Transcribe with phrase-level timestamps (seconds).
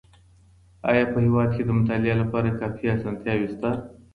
[0.89, 3.69] آيا په هېواد کي د مطالعې لپاره کافي اسانتياوې سته؟